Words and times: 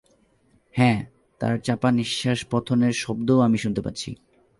হ্যাঁ, 0.75 0.99
তার 1.41 1.55
চাপা 1.57 1.89
নিশ্ববাস 1.91 2.39
পতনের 2.51 2.93
শব্দও 2.93 3.39
আমি 3.39 3.57
শুনতে 3.57 3.81
পাচ্ছি। 3.81 4.09